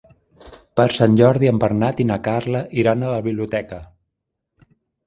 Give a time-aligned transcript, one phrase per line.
[0.79, 3.85] Per Sant Jordi en Bernat i na Carla iran a la biblioteca.